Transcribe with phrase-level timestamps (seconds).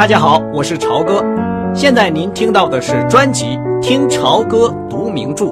[0.00, 1.22] 大家好，我是朝哥。
[1.74, 3.44] 现在您听到的是专辑
[3.82, 5.44] 《听朝歌读名著》，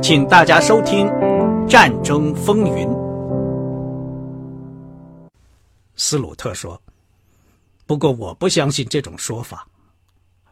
[0.00, 1.04] 请大家收听
[1.66, 2.86] 《战争风云》。
[5.96, 6.80] 斯鲁特说
[7.84, 9.66] ：“不过我不相信这种说法。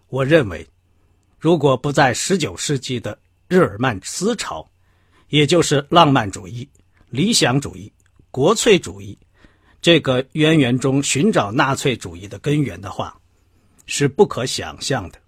[0.08, 0.66] 我认为，
[1.38, 3.16] 如果不在19世纪的
[3.46, 4.66] 日耳曼思潮，
[5.28, 6.68] 也就是浪漫主义、
[7.10, 7.92] 理想主义、
[8.32, 9.16] 国粹主义。”
[9.80, 13.18] 这个渊源中寻找纳粹主义的根源的话，
[13.86, 15.20] 是不可想象的。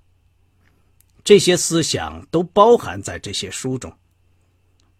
[1.24, 3.92] 这些思想都包含在这些书中。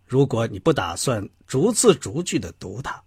[0.06, 3.02] 如果你不打算逐字逐句的读它，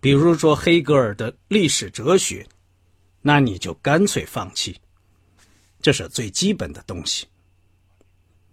[0.00, 2.46] 比如说黑格尔的历史哲学，
[3.22, 4.78] 那你就干脆放弃。
[5.80, 7.26] 这是最基本的东西。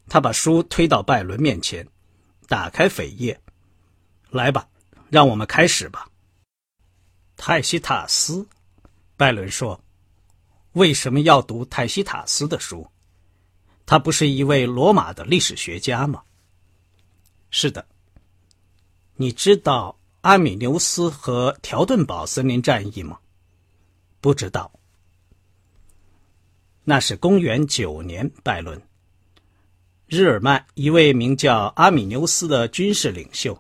[0.08, 1.86] 他把书推到拜伦面前，
[2.48, 3.40] 打开扉页，
[4.30, 4.68] 来吧，
[5.10, 6.08] 让我们开始吧。
[7.36, 8.48] 泰西塔斯，
[9.18, 9.84] 拜伦说
[10.76, 12.86] ：“为什么要读泰西塔斯的书？
[13.86, 16.24] 他不是一位罗马的历史学家吗
[17.50, 17.86] ？”“是的。
[19.16, 23.20] ”“你知道阿米牛斯和条顿堡森林战役吗
[24.20, 24.70] ？”“不知道。
[26.84, 28.82] ”“那是公元九年，拜伦。
[30.08, 33.58] 日耳曼一位名叫阿米牛斯的军事领袖。”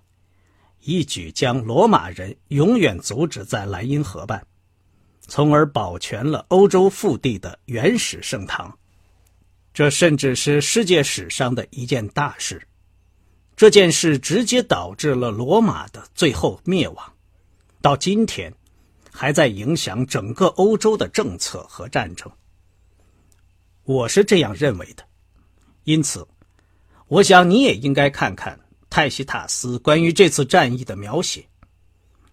[0.88, 4.46] 一举将罗马人永远阻止在莱茵河畔，
[5.28, 8.78] 从而保全了欧洲腹地的原始盛唐。
[9.74, 12.66] 这甚至是世界史上的一件大事。
[13.56, 17.14] 这件事直接导致了罗马的最后灭亡，
[17.82, 18.54] 到今天
[19.12, 22.32] 还在影响整个欧洲的政策和战争。
[23.84, 25.04] 我是这样认为的，
[25.84, 26.28] 因此，
[27.08, 28.60] 我想你也应该看看。
[28.88, 31.46] 泰西塔斯关于这次战役的描写，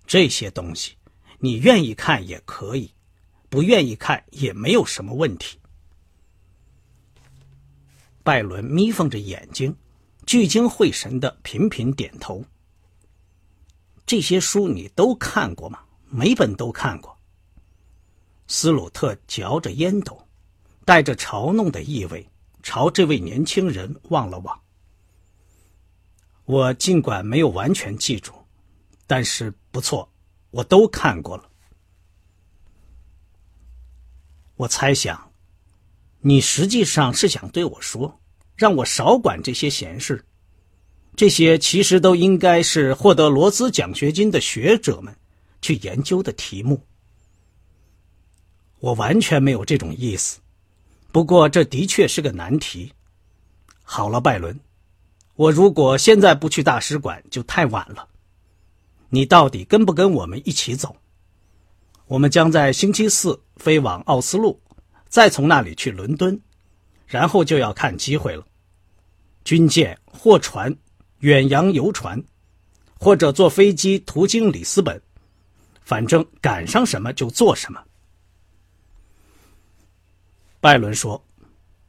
[0.06, 0.92] 这些东西，
[1.44, 2.88] 你愿意看也可以，
[3.48, 5.58] 不愿意看也没有什么问题。
[8.22, 9.76] 拜伦眯缝着眼睛，
[10.24, 12.44] 聚精会神的频频点头。
[14.06, 15.80] 这些书你都看过吗？
[16.08, 17.18] 每本都看过。
[18.46, 20.24] 斯鲁特嚼着烟斗，
[20.84, 22.24] 带着嘲弄的意味，
[22.62, 24.60] 朝这位年轻人望了望。
[26.44, 28.32] 我尽管没有完全记住，
[29.08, 30.11] 但是不错，
[30.52, 31.50] 我都看过了。
[34.54, 35.32] 我猜想，
[36.20, 38.20] 你实际上是想对我说，
[38.54, 40.24] 让我少管这些闲事。
[41.16, 45.14] 这些其实都应该是获得罗斯奖学金的学者们
[45.60, 46.80] 去研究的题目。
[48.78, 50.40] 我完全没有这种意思，
[51.10, 52.92] 不过这的确是个难题。
[53.82, 54.58] 好了，拜伦。
[55.34, 58.08] 我如果现在不去大使馆，就太晚了。
[59.14, 60.96] 你到底跟不跟我们一起走？
[62.06, 64.58] 我们将在星期四飞往奥斯陆，
[65.06, 66.40] 再从那里去伦敦，
[67.06, 68.42] 然后就要看机会了。
[69.44, 70.74] 军舰、货船、
[71.18, 72.24] 远洋游船，
[72.98, 74.98] 或者坐飞机途经里斯本，
[75.82, 77.84] 反正赶上什么就做什么。
[80.58, 81.22] 拜伦说：“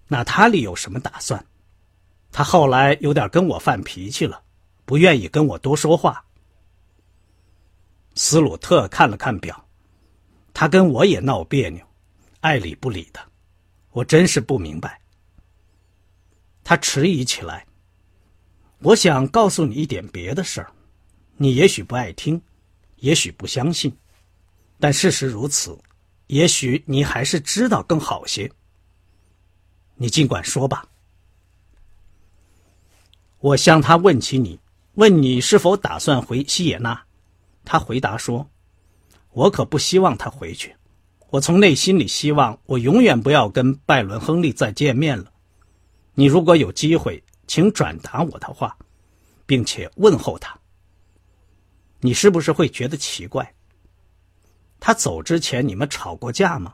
[0.09, 1.45] 那塔里有什么打算？”
[2.34, 4.41] 他后来有点跟我犯脾气了，
[4.84, 6.25] 不愿意跟我多说话。
[8.16, 9.68] 斯鲁特看了看表，
[10.53, 11.85] 他跟我也闹别扭，
[12.41, 13.19] 爱理不理的，
[13.91, 15.01] 我真是不明白。
[16.63, 17.66] 他迟疑起来。
[18.79, 20.69] 我想告诉你一点别的事儿，
[21.38, 22.41] 你也许不爱听，
[22.97, 23.96] 也许不相信，
[24.78, 25.78] 但事实如此，
[26.28, 28.52] 也许你还是知道更好些。
[29.96, 30.85] 你尽管说吧。
[33.40, 34.59] 我向他问起你，
[34.96, 37.06] 问你是否打算回西野纳，
[37.66, 38.50] 他回答说
[39.31, 40.75] ：“我可不希望他回去。
[41.29, 45.31] 我从内心里希望我永远不要跟拜伦·亨利再见面了。
[46.13, 48.78] 你如果有机会，请转达我的话，
[49.46, 50.59] 并且问候他。
[52.02, 53.53] 你是不是会觉得奇怪？
[54.79, 56.73] 他走之前你们吵过架吗？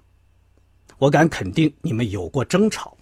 [0.98, 2.98] 我敢肯定你们有过争吵。”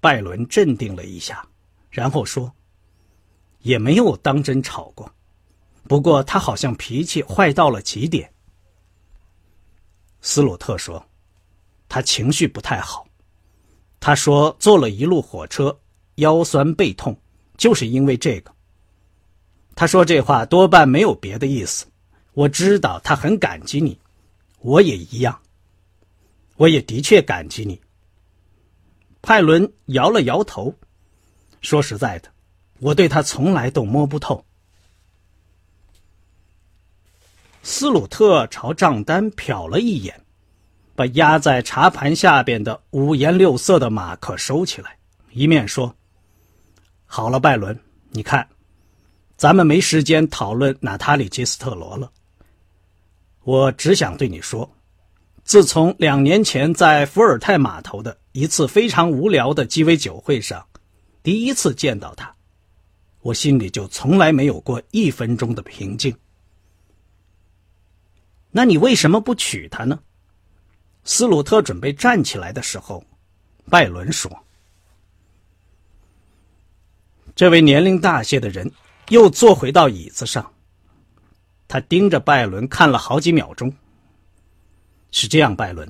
[0.00, 1.48] 拜伦镇定了一下。
[1.90, 2.52] 然后说
[3.60, 5.10] ：“也没有当真吵过，
[5.88, 8.30] 不过他好像脾气坏到了极点。”
[10.20, 11.04] 斯鲁特说
[11.88, 13.06] ：“他情绪不太好。
[13.98, 15.76] 他说坐了一路火车，
[16.16, 17.16] 腰酸背痛，
[17.56, 18.52] 就是因为这个。
[19.74, 21.86] 他说这话多半没有别的意思。
[22.34, 23.98] 我知道他很感激你，
[24.60, 25.40] 我也一样。
[26.56, 27.80] 我也的确感激你。”
[29.22, 30.74] 派伦摇了摇头。
[31.60, 32.28] 说实在的，
[32.78, 34.44] 我对他从来都摸不透。
[37.62, 40.18] 斯鲁特朝账单瞟了一眼，
[40.94, 44.96] 把压在茶盘下边的五颜六色的马克收起来，
[45.32, 45.94] 一面说
[47.04, 47.78] ：“好了，拜伦，
[48.10, 48.46] 你看，
[49.36, 52.10] 咱们没时间讨论娜塔莉·吉斯特罗了。
[53.44, 54.70] 我只想对你说，
[55.44, 60.64] 自从两年前在伏尔泰码头的一次非常无聊的鸡尾酒会上，
[61.22, 62.34] 第一次见到他，
[63.20, 66.14] 我心里就从来没有过一分钟的平静。
[68.58, 70.00] 那你为什么不娶她呢？”
[71.06, 73.04] 斯鲁特准备站起来的时候，
[73.70, 74.28] 拜伦说
[77.36, 78.68] ：“这位年龄大些的人
[79.10, 80.52] 又坐回到椅子上。
[81.68, 83.72] 他盯着拜伦看了好几秒钟。
[85.12, 85.88] 是这样，拜伦，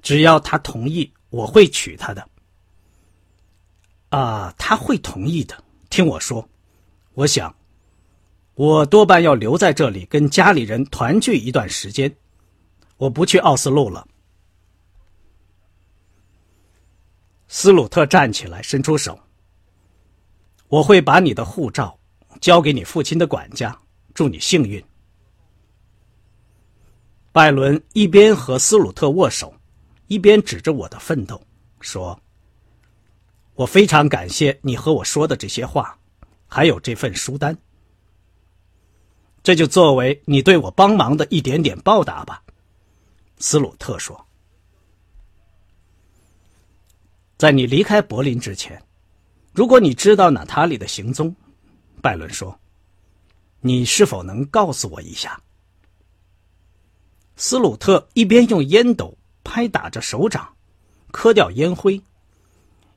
[0.00, 2.24] 只要他同意，我会娶她的。
[4.10, 5.60] 啊，他会同意的。
[5.88, 6.48] 听我说，
[7.14, 7.52] 我想，
[8.60, 12.14] 我多半要留在这里跟家里人团聚一段时间。
[12.98, 14.06] 我不去奥斯陆了。”
[17.48, 19.18] 斯鲁特站起来，伸出手。
[20.68, 21.98] 我会把你的护照
[22.38, 23.74] 交给你父亲的管家，
[24.12, 24.84] 祝你幸运。
[27.32, 29.54] 拜伦一边和斯鲁特握手，
[30.06, 31.42] 一边指着我的奋斗，
[31.80, 32.20] 说
[33.56, 35.98] ：“我非常感谢你和我说的这些话，
[36.46, 37.56] 还有这份书单。
[39.50, 42.40] 这就作为你对我帮忙的一点点报答吧。”
[43.38, 44.24] 斯鲁特说。
[47.36, 48.80] 在你离开柏林之前，
[49.52, 51.34] 如果你知道娜塔莉的行踪，
[52.00, 52.56] 拜伦说
[53.58, 55.42] ：“你是否能告诉我一下？”
[57.34, 59.12] 斯鲁特一边用烟斗
[59.42, 60.48] 拍打着手掌，
[61.10, 62.00] 磕掉烟灰，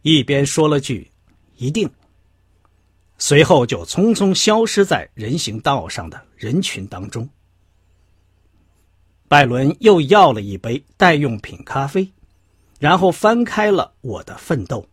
[0.04, 1.10] 一边说了句
[1.58, 1.90] ：“一定。”
[3.18, 7.30] 随后就匆匆消失在人行道上的人群当中。
[9.28, 12.12] 拜伦又要了一杯代用品咖啡。
[12.80, 14.86] 然后翻开了我的奋斗。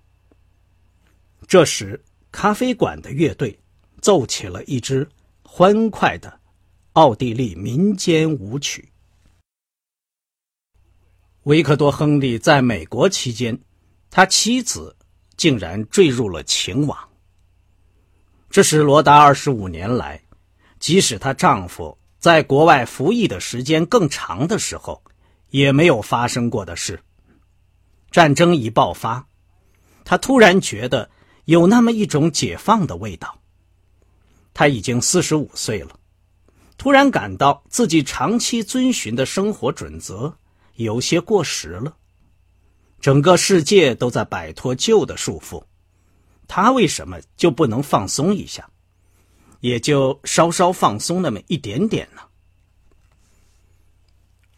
[1.49, 2.00] 这时，
[2.31, 3.58] 咖啡馆的乐队
[4.00, 5.08] 奏起了一支
[5.43, 6.38] 欢快的
[6.93, 8.93] 奥地利民间舞曲。
[11.43, 13.58] 维克多·亨利在美国期间，
[14.08, 14.94] 他妻子
[15.37, 17.09] 竟然坠入了情网。
[18.50, 20.20] 这是罗达二十五年来，
[20.81, 25.02] 即使她丈夫在国外服役的时间更长的时候，
[25.50, 27.00] 也没有发生过的事。
[28.11, 29.25] 战争一爆发，
[30.05, 31.08] 他突然觉得
[31.44, 33.38] 有那么一种解放的味道。
[34.53, 35.94] 他已经四十五岁了，
[36.76, 40.37] 突然感到自己长期遵循的生活准则
[40.75, 41.94] 有些过时了。
[43.00, 45.62] 整个世界都在摆脱旧的束缚，
[46.52, 48.69] 他为什么就不能放松一下？
[49.61, 52.23] 也就稍稍放松那么一点点呢？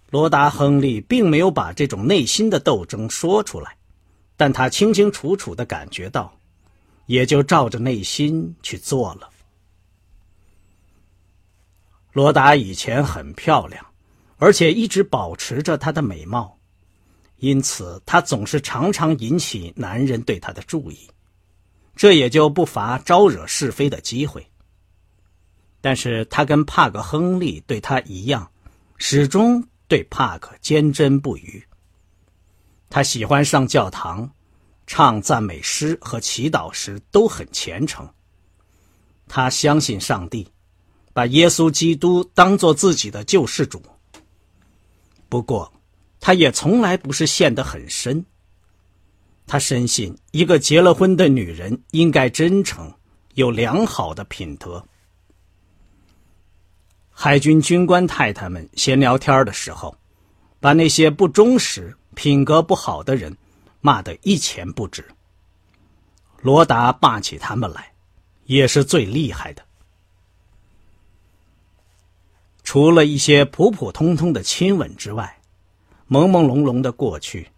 [0.09, 3.77] 罗达·亨利并没有把这种内心的斗争说出来，
[4.39, 6.35] 但他清清楚楚的感觉到，
[7.05, 9.29] 也就照着内心去做了。
[12.13, 13.85] 罗达以前很漂亮，
[14.39, 16.59] 而且一直保持着她的美貌，
[17.37, 20.99] 因此她总是常常引起男人对她的注意，
[21.97, 24.47] 这也就不乏招惹是非的机会。
[25.81, 28.51] 但是他跟帕格·亨利对他一样，
[28.97, 29.65] 始终。
[29.89, 31.63] 对帕克坚贞不渝。
[32.89, 34.31] 他喜欢上教堂，
[34.87, 38.09] 唱赞美诗和祈祷时都很虔诚。
[39.29, 40.49] 他相信上帝，
[41.13, 43.83] 把耶稣基督当做自己的救世主。
[45.29, 45.71] 不过，
[46.19, 48.25] 他也从来不是陷得很深。
[49.53, 52.91] 他深信，一个结了婚的女人应该真诚，
[53.35, 54.83] 有良好的品德。
[57.11, 59.95] 海军军官太太们闲聊天的时候，
[60.59, 63.37] 把那些不忠实、品格不好的人
[63.83, 65.05] 骂得一钱不值。
[66.41, 67.93] 罗达骂起他们来，
[68.47, 69.63] 也是最厉害的。
[72.65, 75.39] 除了一些普普通通的亲吻之外，
[76.09, 77.51] 朦朦胧胧的过去，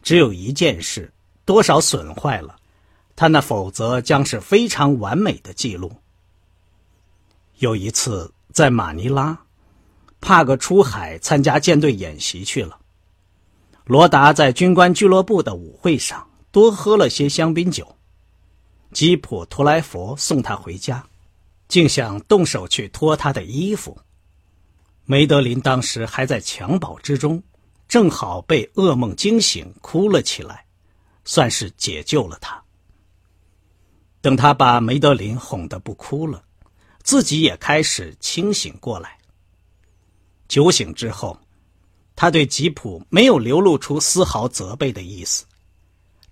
[0.00, 1.12] 只有一件事，
[1.44, 2.56] 多少损坏了
[3.16, 5.92] 他那否则将是非常完美的记录。
[7.58, 8.32] 有一次。
[8.52, 9.36] 在马尼拉，
[10.20, 12.78] 帕格出海参加舰队演习去了。
[13.84, 17.96] 罗达在军官俱乐部的舞会上多喝了些香槟酒。
[18.92, 21.04] 吉普图莱佛送他回家，
[21.66, 23.98] 竟想动手去脱他的衣服。
[25.04, 27.42] 梅德林当时还在襁褓之中，
[27.88, 30.63] 正好被噩梦惊醒，哭了起来，
[31.24, 32.62] 算是解救了他。
[34.20, 36.42] 等他把梅德林哄得不哭了。
[37.02, 39.18] 自己也开始清醒过来。
[40.48, 41.38] 酒醒之后，
[42.16, 45.44] 他对吉普没有流露出丝毫责备的意思，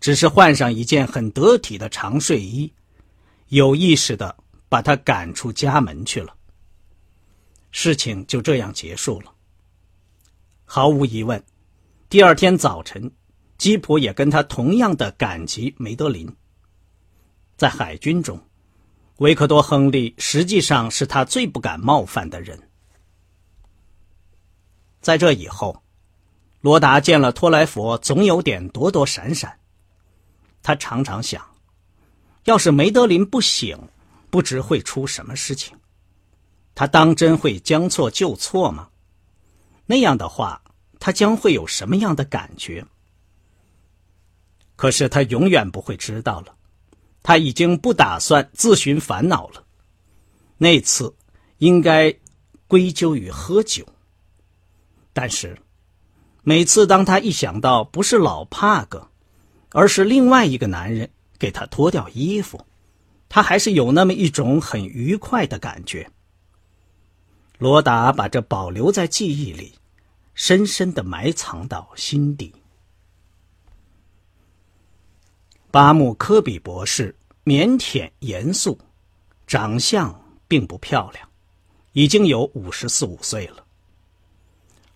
[0.00, 2.72] 只是换上一件很得体的长睡衣，
[3.48, 4.34] 有意识的
[4.70, 6.34] 把他赶出家门去了。
[7.70, 9.30] 事情就这样结束了。
[10.64, 11.44] 毫无疑问，
[12.08, 13.12] 第二天早晨，
[13.62, 16.28] 吉普也跟他同样的感激梅德林。
[17.56, 18.44] 在海军中，
[19.18, 22.60] 维克多·亨利实际上是他最不敢冒犯的人。
[25.00, 25.80] 在这以后，
[26.60, 29.56] 罗达见了托莱佛，总有点躲躲闪闪。
[30.60, 31.40] 他常常想，
[32.46, 33.78] 要是梅德林不醒，
[34.28, 35.78] 不知会出什么事情。
[36.74, 38.88] 他当真会将错就错吗？
[39.86, 40.60] 那样的话，
[40.98, 42.84] 他将会有什么样的感觉？
[44.82, 46.56] 可是他永远不会知道了。
[47.22, 49.64] 他已经不打算自寻烦恼了。
[50.58, 51.14] 那次
[51.58, 52.12] 应该
[52.66, 53.86] 归咎于喝酒。
[55.12, 55.56] 但是，
[56.42, 59.08] 每次当他一想到不是老帕格，
[59.70, 61.08] 而是另外一个男人
[61.38, 62.66] 给他脱掉衣服，
[63.28, 66.10] 他还是有那么一种很愉快的感觉。
[67.58, 69.74] 罗达把这保留在记忆里，
[70.34, 72.52] 深深的埋藏到心底。
[75.72, 78.78] 巴木科比博士腼腆严肃，
[79.46, 80.14] 长相
[80.46, 81.26] 并不漂亮，
[81.92, 83.64] 已经有五十四五岁了。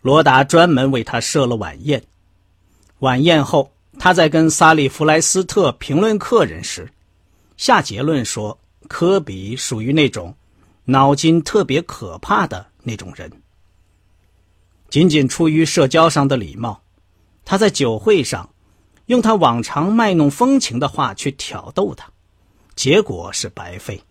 [0.02, 2.04] 罗达专门为他设了晚宴。
[2.98, 6.92] 晚宴后，他在跟萨利弗莱斯特评论客人时，
[7.56, 10.34] 下结论说：科比属于那种
[10.84, 13.32] 脑筋特别可怕的那种人。
[14.90, 16.82] 仅仅出于社交上的礼貌，
[17.46, 18.50] 他在酒会上
[19.06, 22.12] 用他往常卖弄风情的话去挑逗他，
[22.74, 24.02] 结果是白费。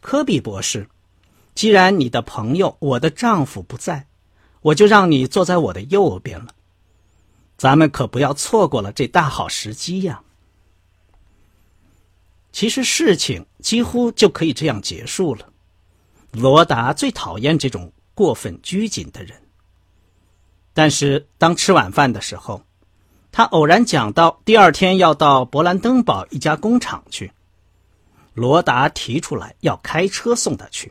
[0.00, 0.88] 科比博士，
[1.54, 4.06] 既然你的朋友我的丈夫不在。
[4.62, 6.48] 我就让你坐在我的右边了，
[7.56, 10.22] 咱们可不要错过了这大好时机呀！
[12.50, 15.52] 其实事情几乎就可以这样结束了。
[16.32, 19.40] 罗达最讨厌这种过分拘谨的人。
[20.74, 22.65] 但是当吃晚饭的时候，
[23.36, 27.30] 他偶然讲到第二天要到勃兰登堡一家工厂去，
[28.32, 30.90] 罗达提出来要开车送他去。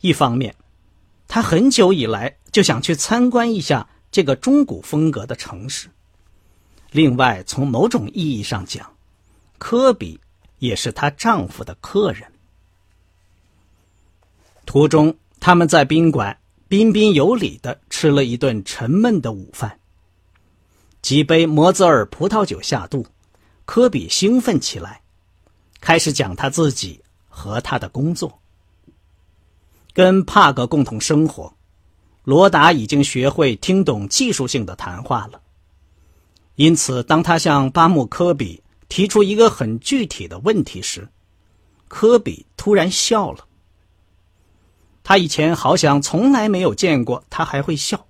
[0.00, 0.52] 一方面，
[1.28, 2.36] 他很久以来。
[2.50, 5.88] 就想去参观一下这个中古风格的城市。
[6.90, 8.92] 另外，从某种意义上讲，
[9.56, 10.18] 科比
[10.58, 12.24] 也是她丈夫的客人。
[14.66, 19.78] 途中，他们在宾馆彬彬有礼的吃了一顿沉闷的午饭。
[21.02, 23.06] 几杯摩泽尔葡萄酒下肚，
[23.64, 25.00] 科比兴奋起来，
[25.80, 28.40] 开始讲他自己和他的工作。
[29.92, 31.52] 跟帕格共同生活。
[32.22, 35.40] 罗达已经学会听懂技术性的谈话了，
[36.54, 41.08] 因此，当他向巴木科比提出一个很具体的问题时，
[41.88, 43.46] 科比突然笑了。
[45.02, 48.06] 他以前好像从来没有见过他还会笑。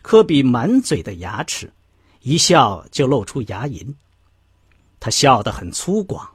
[0.00, 1.70] 科比满嘴的牙齿，
[2.22, 3.94] 一笑就露出牙龈。
[4.98, 6.28] 他笑得很粗犷，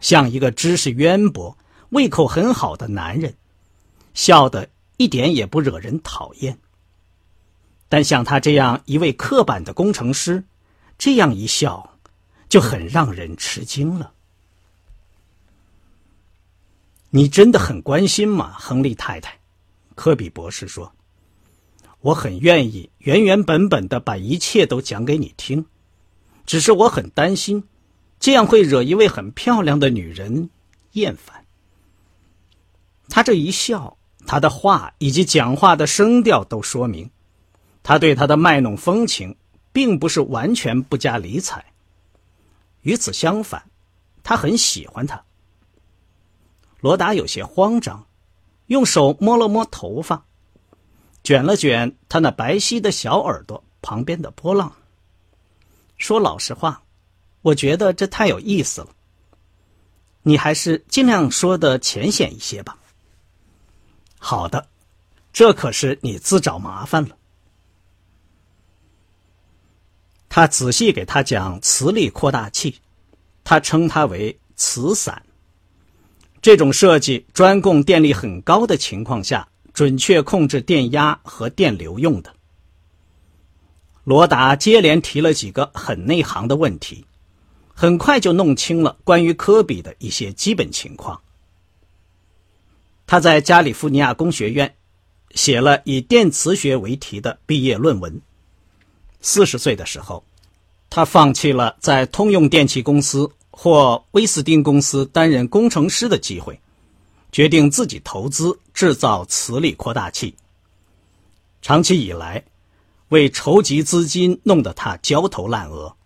[0.00, 1.56] 像一个知识渊博、
[1.90, 3.34] 胃口很好的男人，
[4.14, 4.68] 笑得。
[4.98, 6.56] 一点也不惹人讨厌，
[7.88, 10.44] 但像他这样一位刻板的工程师，
[10.96, 11.98] 这样一笑，
[12.48, 14.12] 就很让人吃惊了。
[17.10, 19.40] 你真的很关心吗，亨利太太？
[19.96, 20.94] 科比博士说
[22.02, 25.66] ：“我很愿意原原本本的把一切都讲给你听，
[26.44, 27.64] 只是我很担心，
[28.20, 30.50] 这样会惹一位很漂亮的女人
[30.92, 31.46] 厌烦。”
[33.08, 33.96] 他这一笑。
[34.24, 37.10] 他的话以及讲话的声调都说明，
[37.82, 39.36] 他对他的卖弄风情
[39.72, 41.64] 并不是完全不加理睬。
[42.82, 43.68] 与此相反，
[44.22, 45.24] 他很喜欢他。
[46.80, 48.06] 罗达有些慌张，
[48.66, 50.24] 用手摸了摸头发，
[51.24, 54.72] 卷了卷他那白皙的小耳朵旁边的波浪。
[55.96, 56.82] 说老实话，
[57.42, 58.88] 我觉得这太有意思了。
[60.22, 62.76] 你还是尽量说的浅显一些吧。
[64.18, 64.68] 好的，
[65.32, 67.16] 这可是你自找麻烦了。
[70.28, 72.80] 他仔细给他讲磁力扩大器，
[73.44, 75.22] 他称它为磁伞。
[76.40, 82.34] 这种设计专供电力很高的情况下准确控制电压和电流用的。
[84.04, 87.04] 罗达接连提了几个很内行的问题，
[87.72, 91.20] 很快就弄清了关于科比的一些基本情况。
[93.06, 94.74] 他在加利福尼亚工学院
[95.34, 98.20] 写了以电磁学为题的毕业论文。
[99.20, 100.24] 四十岁的时候，
[100.90, 106.58] 他放弃了在通用电气公司或威斯汀公司担任工程师的机会，
[107.32, 110.34] 决定自己投资制造磁力扩大器。
[111.62, 112.44] 长期以来，
[113.08, 115.96] 为筹集资金弄得他焦头烂额，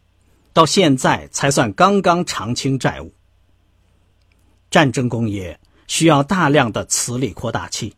[0.53, 3.13] 到现在才算刚刚偿清债务。
[4.71, 7.95] 战争工业需要大量的磁力扩大器。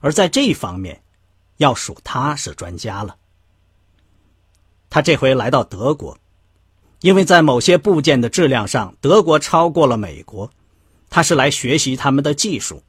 [0.00, 1.00] 而在这一方面，
[1.58, 3.16] 要数他是专家了。
[4.90, 6.16] 他这回来到德国，
[7.00, 10.50] 因为在某些部件的质量上，德国超过了美国，
[11.10, 12.82] 他是来学习他们的技术，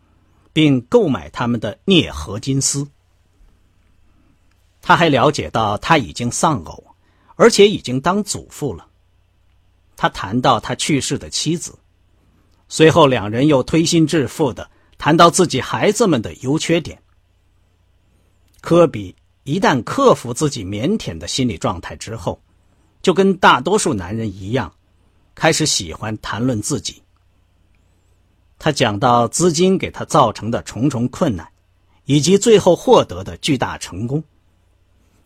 [0.52, 2.88] 并购买他们的镍合金丝。
[4.82, 6.84] 他还了解到他已经丧偶，
[7.36, 8.88] 而且已经当祖父了。
[9.96, 11.78] 他谈到他去世的妻子，
[12.68, 14.70] 随后两人又推心置腹的。
[14.98, 17.02] 谈到自己孩子们的优缺点，
[18.60, 22.42] 科比一旦克服自己腼腆的心理状态之后，
[23.02, 24.74] 就跟大多数男人一样，
[25.36, 27.02] 开始喜欢谈论自己。
[28.60, 31.50] 他讲到资金给他造成的重重困难，
[32.04, 34.22] 以及最后获得的巨大成功，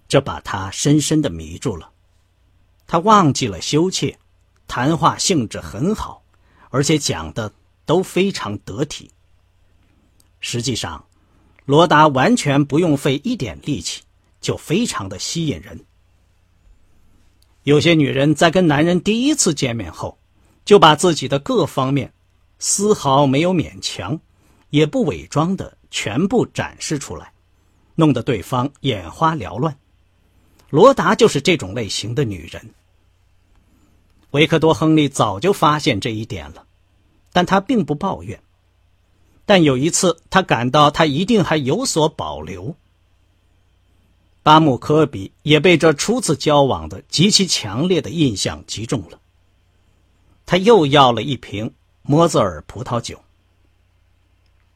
[0.08, 1.90] 这把他深深的迷住了。
[2.86, 4.16] 他忘记了羞怯，
[4.68, 6.22] 谈话兴致很好，
[6.70, 7.52] 而且讲的
[7.86, 9.10] 都非常得体。
[10.40, 11.04] 实际上，
[11.66, 14.04] 罗达完全不用费一点力气，
[14.40, 15.84] 就非常的吸引人。
[17.64, 20.20] 有些女人在跟男人第一次见面后，
[20.66, 22.14] 就把自己的各方面
[22.66, 24.22] 丝毫没有勉强，
[24.70, 27.34] 也不伪装的全部展示出来，
[27.96, 29.78] 弄得对方眼花缭乱。
[30.70, 32.74] 罗达就是这种类型的女人。
[34.32, 36.66] 维克多·亨利早就发现这一点了，
[37.34, 38.42] 但他并不抱怨。
[39.46, 42.78] 但有一次，他感到他一定还有所保留。
[44.42, 49.20] 巴姆科比也被这初次交往的极其强烈的印象击中了。
[50.46, 53.20] 他又要了一瓶摩泽尔葡萄酒。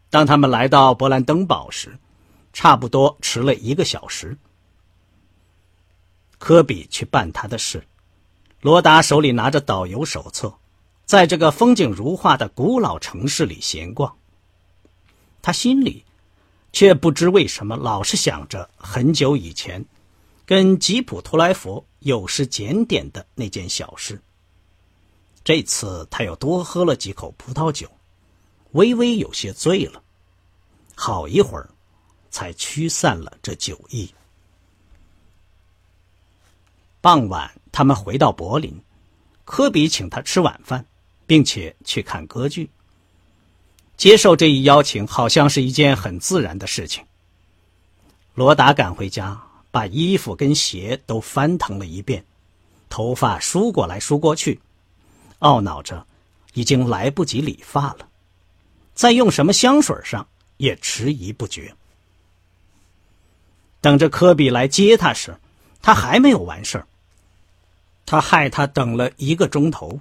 [0.09, 1.97] 当他们来到勃兰登堡时，
[2.53, 4.37] 差不多迟了一个小时。
[6.39, 7.85] 科比去办他的事，
[8.61, 10.53] 罗达手里拿着导游手册，
[11.05, 14.15] 在这个风景如画的古老城市里闲逛。
[15.41, 16.05] 他心里，
[16.71, 19.85] 却不知为什么老是想着很久以前，
[20.45, 24.21] 跟吉普图莱佛有失检点的那件小事。
[25.47, 27.89] 这次他又多喝了几口葡萄酒，
[28.71, 30.03] 微微有些醉了，
[30.93, 31.69] 好一会儿，
[32.29, 34.13] 才驱散了这酒意。
[36.99, 38.77] 傍晚，他们回到柏林，
[39.45, 40.85] 科比请他吃晚饭，
[41.25, 42.69] 并且去看歌剧。
[43.95, 47.01] 接受这一邀请，好像是一件很自然的事情。
[48.35, 52.25] 罗达赶回家，把衣服跟鞋都翻腾了一遍，
[52.89, 54.59] 头发梳过来梳过去，
[55.39, 56.05] 懊恼着
[56.53, 58.07] 已经来不及理发了，
[58.93, 61.75] 在用什么香水上也迟疑不决。
[63.79, 65.37] 等着科比来接他时，
[65.81, 66.87] 他还没有完事儿。
[68.05, 69.99] 他害他等了一个钟头。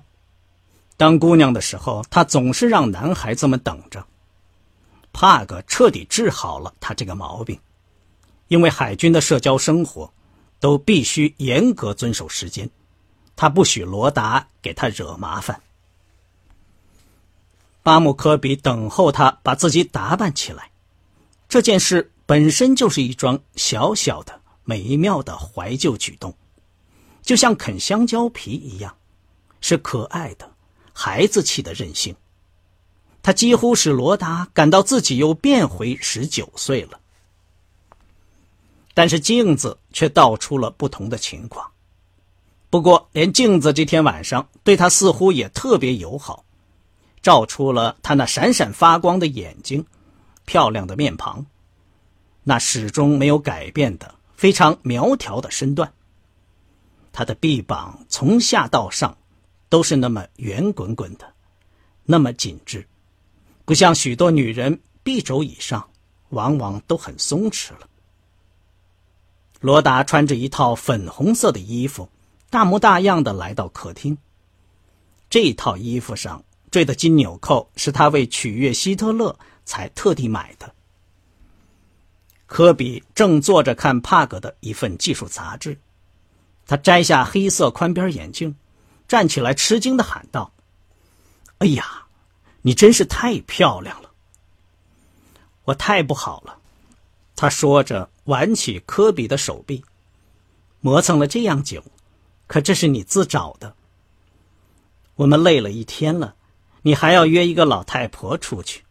[0.97, 4.07] 当姑娘的时候，他总是让男孩子们等着。
[5.13, 7.59] 帕格彻底治好了他这个毛病，
[8.49, 10.13] 因为海军的社交生活
[10.59, 12.71] 都必须严格遵守时间，
[13.37, 15.61] 他不许罗达给他惹麻烦。
[17.83, 20.71] 巴姆科比等候他把自己打扮起来，
[21.49, 26.35] 这件事本身就是一桩小小的美妙的怀旧举动，
[27.23, 28.97] 就像啃香蕉皮一样，
[29.61, 30.51] 是可爱的。
[30.93, 32.17] 孩子气的任性，
[33.23, 36.99] 他几乎使罗达感到自己又变回十九岁了。
[38.95, 41.71] 但是镜子却道出了不同的情况。
[42.71, 46.45] 不过，连镜子这天晚上对他似乎也特别友好，
[47.23, 49.87] 照出了他那闪闪发光的眼睛、
[50.45, 51.47] 漂亮的面庞、
[52.45, 55.93] 那始终没有改变的非常苗条的身段。
[57.13, 59.17] 他的臂膀从下到上。
[59.69, 61.33] 都是那么圆滚滚的，
[62.05, 62.87] 那么紧致，
[63.65, 65.89] 不像许多女人臂肘以上，
[66.29, 67.89] 往往都很松弛了。
[69.59, 72.09] 罗达穿着一套粉红色的衣服，
[72.51, 74.17] 大模大样的来到客厅。
[75.29, 80.75] 这套衣服上缀的金纽扣是他为取悦希特勒才特地买的。
[82.47, 85.79] 科比正坐着看帕格的一份技术杂志，
[86.67, 88.55] 他摘下黑色宽边眼镜。
[89.09, 90.53] 站起来，吃惊的喊道
[91.59, 92.07] ：“哎呀，
[92.63, 94.11] 你真是太漂亮了！
[95.67, 96.59] 我太不好了，
[97.37, 99.85] 他说着，挽起科比的手臂，
[100.81, 101.85] 磨蹭了这样久，
[102.47, 103.75] 可这是你自找的。
[105.17, 106.37] 我们累了一天了，
[106.83, 108.85] 你还要约一个老太婆出去？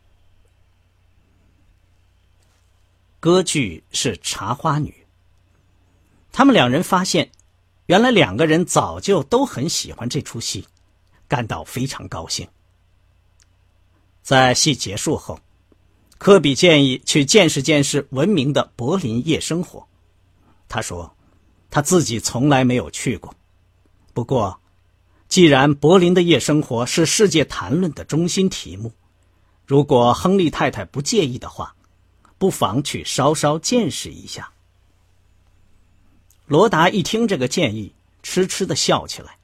[3.20, 4.90] 歌剧是《茶花女》。
[6.32, 7.32] 他们两人发现，
[7.86, 10.68] 原来两个人早就都很喜欢这出戏，
[11.28, 12.48] 感到非常高兴。
[14.22, 15.40] 在戏结束后。
[16.18, 19.86] 科比建议去见识见识闻名的柏林夜生活。
[20.70, 21.14] 他说，
[21.70, 23.36] 他自己从来没有去过。
[24.16, 24.62] 不过，
[25.28, 28.94] 既然柏林的夜生活是世界谈论的中心题目，
[29.66, 31.76] 如果亨利太太不介意的话，
[32.38, 34.54] 不妨去稍稍见识一下。
[36.46, 39.38] 罗达一听这个建议，痴痴的笑起来。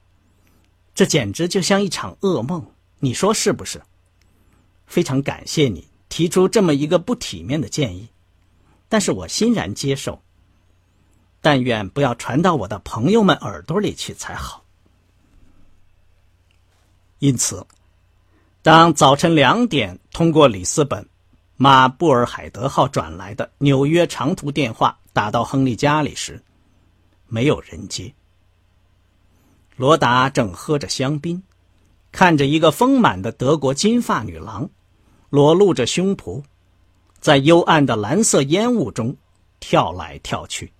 [0.94, 2.64] 这简直就像一场噩梦，
[2.98, 3.82] 你说是不是？
[4.86, 5.86] 非常感谢你。
[6.08, 8.08] 提出这么一个不体面的建议，
[8.88, 10.22] 但是我欣然接受。
[11.40, 14.61] 但愿不要传到我的朋友们耳朵里去才好。
[17.22, 17.64] 因此，
[18.62, 21.08] 当早晨两点通过里斯本
[21.56, 26.42] 马布尔海德号转来的纽约长途电话打到亨利家里时，
[27.28, 28.12] 没有人接。
[29.76, 31.40] 罗达正喝着香槟，
[32.10, 34.68] 看着一个丰满的德国金发女郎。
[35.30, 36.42] 裸露着胸脯，
[37.20, 39.16] 在幽暗的蓝色烟雾中
[39.60, 40.72] 跳来跳去。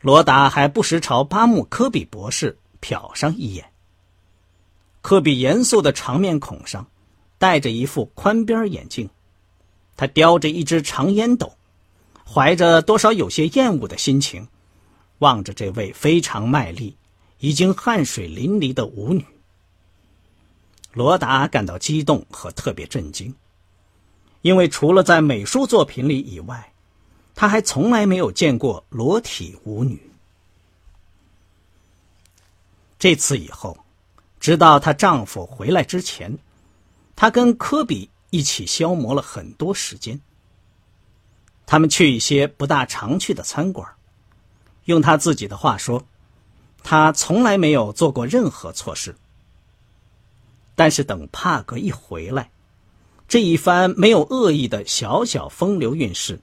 [0.00, 3.73] 罗达还不时朝巴木科比博士瞟上一眼。
[5.04, 6.86] 科比严肃的长面孔上
[7.36, 9.10] 戴着一副宽边眼镜，
[9.98, 11.52] 他叼着一只长烟斗，
[12.26, 14.48] 怀着多少有些厌恶的心情，
[15.18, 16.96] 望着这位非常卖力、
[17.38, 19.22] 已经汗水淋漓的舞女。
[20.94, 23.34] 罗达感到激动和特别震惊，
[24.40, 26.72] 因为除了在美术作品里以外，
[27.34, 30.00] 他还从来没有见过裸体舞女。
[32.98, 33.76] 这次以后，
[34.44, 36.38] 直到她丈夫回来之前，
[37.16, 40.20] 她跟科比一起消磨了很多时间。
[41.64, 43.88] 他们去一些不大常去的餐馆，
[44.84, 46.04] 用他自己的话说，
[46.82, 49.16] 他从来没有做过任何错事。
[50.74, 52.50] 但是等帕格一回来，
[53.26, 56.38] 这一番没有恶意的小小风流韵事，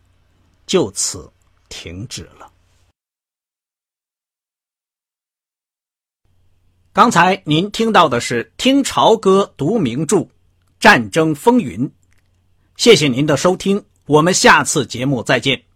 [0.65, 1.31] 就此
[1.69, 2.50] 停止了。
[6.93, 10.17] 刚才您听到的是听潮歌读名著
[10.77, 11.87] 《战争风云》，
[12.75, 15.70] 谢谢您的收听，我们下次节目再见。